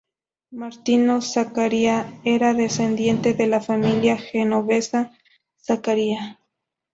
[0.49, 5.11] Martino Zaccaria era descendiente de la familia genovesa
[5.63, 6.39] Zaccaria.